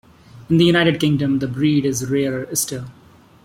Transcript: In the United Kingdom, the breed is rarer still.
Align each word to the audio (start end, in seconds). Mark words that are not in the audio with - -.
In 0.49 0.57
the 0.57 0.65
United 0.65 0.99
Kingdom, 0.99 1.37
the 1.37 1.47
breed 1.47 1.85
is 1.85 2.09
rarer 2.09 2.47
still. 2.55 2.87